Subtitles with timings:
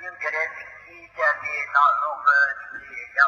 [0.00, 2.32] những cái đấy thì khi cha đi nó không có
[2.72, 3.27] gì nhau